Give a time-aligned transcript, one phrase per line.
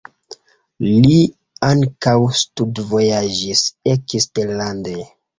[0.83, 1.17] Li
[1.67, 3.61] ankaŭ studvojaĝis
[3.93, 4.97] eksterlande.